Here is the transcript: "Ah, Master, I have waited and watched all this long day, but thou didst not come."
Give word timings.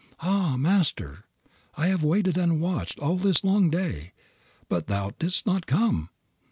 "Ah, 0.21 0.57
Master, 0.57 1.25
I 1.75 1.85
have 1.89 2.03
waited 2.03 2.35
and 2.35 2.59
watched 2.59 2.97
all 2.97 3.17
this 3.17 3.43
long 3.43 3.69
day, 3.69 4.13
but 4.67 4.87
thou 4.87 5.11
didst 5.19 5.45
not 5.45 5.67
come." 5.67 6.09